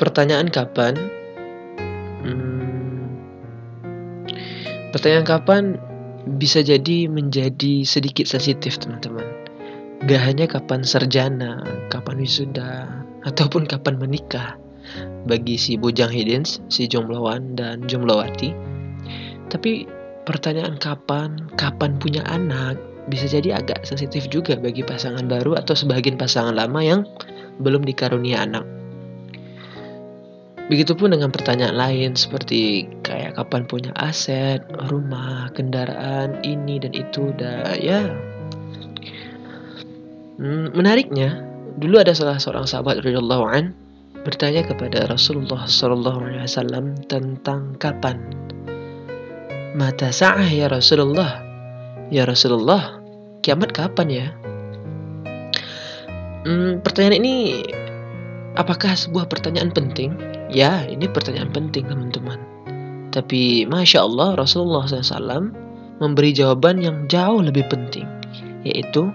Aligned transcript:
pertanyaan 0.00 0.48
kapan? 0.48 0.96
Hmm, 2.24 3.20
pertanyaan 4.96 5.28
kapan 5.28 5.64
bisa 6.40 6.64
jadi 6.64 7.04
menjadi 7.12 7.84
sedikit 7.84 8.24
sensitif 8.24 8.80
teman-teman. 8.80 9.24
Gak 10.08 10.22
hanya 10.24 10.48
kapan 10.48 10.80
serjana, 10.80 11.60
kapan 11.92 12.16
wisuda, 12.24 12.88
ataupun 13.28 13.68
kapan 13.68 14.00
menikah 14.00 14.56
bagi 15.28 15.60
si 15.60 15.76
bujang 15.76 16.08
hidins, 16.08 16.64
si 16.72 16.88
jombloan 16.88 17.52
dan 17.52 17.84
jomblowati. 17.84 18.56
Tapi 19.52 19.84
pertanyaan 20.24 20.80
kapan, 20.80 21.52
kapan 21.60 22.00
punya 22.00 22.24
anak 22.24 22.80
bisa 23.12 23.28
jadi 23.28 23.60
agak 23.60 23.84
sensitif 23.84 24.30
juga 24.32 24.56
bagi 24.56 24.86
pasangan 24.86 25.26
baru 25.26 25.58
atau 25.60 25.76
sebagian 25.76 26.16
pasangan 26.16 26.56
lama 26.56 26.80
yang 26.80 27.04
belum 27.60 27.84
dikarunia 27.84 28.40
anak. 28.40 28.64
Begitupun 30.70 31.10
dengan 31.10 31.34
pertanyaan 31.34 31.74
lain 31.74 32.14
seperti 32.14 32.86
kayak 33.02 33.34
kapan 33.34 33.66
punya 33.66 33.90
aset, 33.98 34.62
rumah, 34.86 35.50
kendaraan, 35.50 36.38
ini 36.46 36.78
dan 36.78 36.94
itu, 36.94 37.34
dan 37.34 37.74
ya. 37.74 38.06
Hmm, 40.38 40.70
menariknya, 40.70 41.42
dulu 41.82 41.98
ada 41.98 42.14
salah 42.14 42.38
seorang 42.38 42.70
sahabat 42.70 43.02
radhiyallahu 43.02 43.50
an 43.50 43.74
bertanya 44.22 44.62
kepada 44.62 45.10
Rasulullah 45.10 45.66
Shallallahu 45.66 46.22
Alaihi 46.22 46.46
Wasallam 46.46 46.94
tentang 47.10 47.74
kapan. 47.82 48.22
Mata 49.74 50.14
sa'ah 50.14 50.46
ya 50.46 50.70
Rasulullah 50.70 51.42
ya 52.14 52.30
Rasulullah 52.30 53.02
kiamat 53.42 53.74
kapan 53.74 54.06
ya? 54.06 54.26
Hmm, 56.46 56.78
pertanyaan 56.78 57.18
ini 57.26 57.66
apakah 58.54 58.94
sebuah 58.94 59.26
pertanyaan 59.26 59.74
penting 59.74 60.14
Ya, 60.50 60.82
ini 60.90 61.06
pertanyaan 61.06 61.54
penting 61.54 61.86
teman-teman. 61.86 62.42
Tapi 63.14 63.70
Masya 63.70 64.02
Allah 64.02 64.34
Rasulullah 64.34 64.82
SAW 64.86 65.54
memberi 66.02 66.34
jawaban 66.34 66.82
yang 66.82 67.06
jauh 67.06 67.38
lebih 67.38 67.70
penting, 67.70 68.06
yaitu 68.66 69.14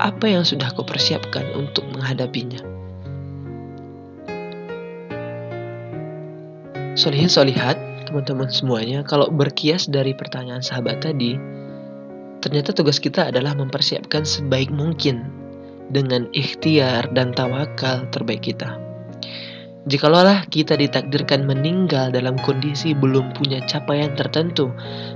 apa 0.00 0.28
yang 0.28 0.44
sudah 0.44 0.68
kau 0.76 0.84
persiapkan 0.84 1.48
untuk 1.56 1.88
menghadapinya. 1.96 2.60
Solihin 6.92 7.32
solihat, 7.32 7.80
teman-teman 8.04 8.52
semuanya, 8.52 9.00
kalau 9.00 9.32
berkias 9.32 9.88
dari 9.88 10.12
pertanyaan 10.12 10.60
sahabat 10.60 11.00
tadi, 11.00 11.40
ternyata 12.44 12.76
tugas 12.76 13.00
kita 13.00 13.32
adalah 13.32 13.56
mempersiapkan 13.56 14.28
sebaik 14.28 14.68
mungkin 14.68 15.24
dengan 15.88 16.28
ikhtiar 16.36 17.08
dan 17.16 17.32
tawakal 17.32 18.04
terbaik 18.12 18.44
kita. 18.52 18.89
Jikalau 19.88 20.28
kita 20.52 20.76
ditakdirkan 20.76 21.48
meninggal 21.48 22.12
dalam 22.12 22.36
kondisi 22.44 22.92
belum 22.92 23.32
punya 23.32 23.64
capaian 23.64 24.12
tertentu, 24.12 24.68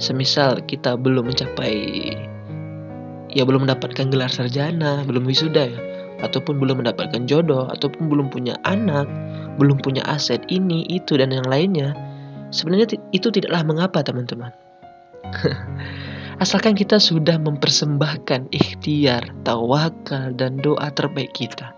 semisal 0.00 0.64
kita 0.64 0.96
belum 0.96 1.28
mencapai 1.28 1.76
ya 3.36 3.44
belum 3.44 3.68
mendapatkan 3.68 4.08
gelar 4.08 4.32
sarjana, 4.32 5.04
belum 5.04 5.28
wisuda 5.28 5.68
ya, 5.68 5.80
ataupun 6.24 6.56
belum 6.56 6.80
mendapatkan 6.80 7.28
jodoh, 7.28 7.68
ataupun 7.68 8.08
belum 8.08 8.32
punya 8.32 8.56
anak, 8.64 9.04
belum 9.60 9.76
punya 9.84 10.00
aset 10.08 10.40
ini, 10.48 10.88
itu 10.88 11.20
dan 11.20 11.36
yang 11.36 11.44
lainnya, 11.44 11.92
sebenarnya 12.48 12.96
itu 13.12 13.28
tidaklah 13.28 13.60
mengapa 13.60 14.00
teman-teman. 14.00 14.56
Asalkan 16.42 16.72
kita 16.72 16.96
sudah 16.96 17.36
mempersembahkan 17.36 18.48
ikhtiar, 18.56 19.20
tawakal, 19.44 20.32
dan 20.32 20.56
doa 20.64 20.88
terbaik 20.96 21.36
kita 21.36 21.76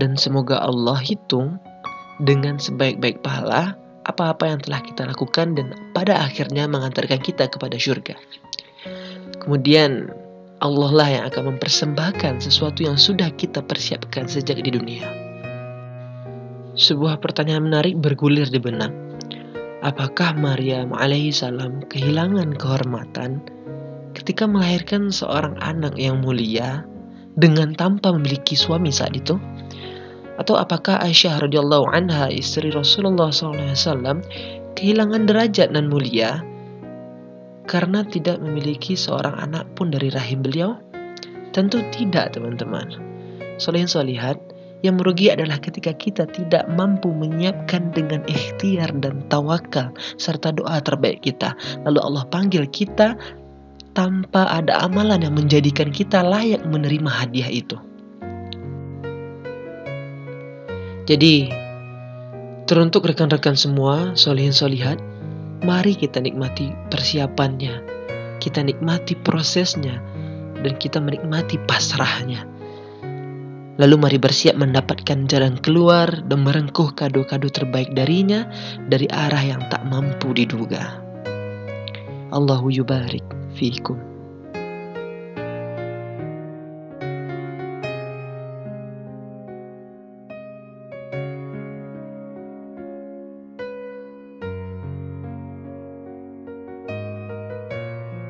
dan 0.00 0.16
semoga 0.16 0.62
Allah 0.62 0.96
hitung 1.00 1.60
dengan 2.22 2.56
sebaik-baik 2.56 3.20
pahala 3.20 3.76
apa-apa 4.06 4.50
yang 4.50 4.60
telah 4.62 4.80
kita 4.82 5.02
lakukan 5.06 5.54
dan 5.54 5.74
pada 5.94 6.18
akhirnya 6.18 6.66
mengantarkan 6.66 7.22
kita 7.22 7.46
kepada 7.46 7.78
surga. 7.78 8.18
Kemudian 9.42 10.10
Allah 10.62 10.90
lah 10.94 11.08
yang 11.10 11.24
akan 11.26 11.54
mempersembahkan 11.54 12.38
sesuatu 12.38 12.86
yang 12.86 12.94
sudah 12.94 13.30
kita 13.34 13.62
persiapkan 13.62 14.30
sejak 14.30 14.62
di 14.62 14.70
dunia. 14.70 15.06
Sebuah 16.78 17.18
pertanyaan 17.18 17.66
menarik 17.66 17.98
bergulir 17.98 18.46
di 18.46 18.62
benak. 18.62 18.94
Apakah 19.82 20.38
Maryam 20.38 20.94
alaihissalam 20.94 21.90
kehilangan 21.90 22.54
kehormatan 22.54 23.42
ketika 24.14 24.46
melahirkan 24.46 25.10
seorang 25.10 25.58
anak 25.58 25.98
yang 25.98 26.22
mulia 26.22 26.86
dengan 27.34 27.74
tanpa 27.74 28.14
memiliki 28.14 28.54
suami 28.54 28.94
saat 28.94 29.18
itu? 29.18 29.34
Atau 30.40 30.56
apakah 30.56 31.00
Aisyah 31.04 31.44
radhiyallahu 31.44 31.92
anha 31.92 32.32
istri 32.32 32.72
Rasulullah 32.72 33.28
SAW 33.28 34.24
kehilangan 34.78 35.28
derajat 35.28 35.76
dan 35.76 35.92
mulia 35.92 36.40
karena 37.68 38.02
tidak 38.08 38.40
memiliki 38.40 38.96
seorang 38.96 39.36
anak 39.38 39.68
pun 39.76 39.92
dari 39.92 40.08
rahim 40.08 40.40
beliau? 40.40 40.80
Tentu 41.52 41.84
tidak 41.92 42.32
teman-teman. 42.32 42.96
Solihin 43.60 43.86
solihat, 43.86 44.40
yang 44.82 44.98
merugi 44.98 45.30
adalah 45.30 45.62
ketika 45.62 45.94
kita 45.94 46.26
tidak 46.26 46.66
mampu 46.74 47.14
menyiapkan 47.14 47.94
dengan 47.94 48.26
ikhtiar 48.26 48.90
dan 48.98 49.22
tawakal 49.30 49.94
serta 50.18 50.50
doa 50.50 50.82
terbaik 50.82 51.22
kita. 51.22 51.54
Lalu 51.86 52.02
Allah 52.02 52.24
panggil 52.26 52.66
kita 52.66 53.14
tanpa 53.94 54.50
ada 54.50 54.82
amalan 54.82 55.22
yang 55.22 55.38
menjadikan 55.38 55.94
kita 55.94 56.24
layak 56.26 56.66
menerima 56.66 57.06
hadiah 57.06 57.52
itu. 57.52 57.78
Jadi, 61.12 61.52
teruntuk 62.64 63.04
rekan-rekan 63.04 63.52
semua, 63.52 64.16
solihin 64.16 64.48
solihat, 64.48 64.96
mari 65.60 65.92
kita 65.92 66.24
nikmati 66.24 66.72
persiapannya, 66.88 67.84
kita 68.40 68.64
nikmati 68.64 69.12
prosesnya, 69.20 70.00
dan 70.64 70.72
kita 70.80 71.04
menikmati 71.04 71.60
pasrahnya. 71.68 72.48
Lalu 73.76 74.00
mari 74.00 74.16
bersiap 74.16 74.56
mendapatkan 74.56 75.28
jalan 75.28 75.60
keluar 75.60 76.08
dan 76.32 76.48
merengkuh 76.48 76.96
kado-kado 76.96 77.52
terbaik 77.52 77.92
darinya 77.92 78.48
dari 78.88 79.04
arah 79.12 79.44
yang 79.44 79.60
tak 79.68 79.84
mampu 79.84 80.32
diduga. 80.32 80.96
Allahu 82.32 82.72
yubarik 82.72 83.24
fiikum. 83.52 84.11